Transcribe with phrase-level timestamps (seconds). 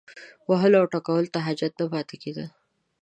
[0.49, 2.45] وهلو او ټکولو ته حاجت نه پاتې کېده.